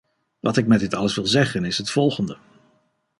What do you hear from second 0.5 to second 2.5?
ik met dit alles wil zeggen is het volgende.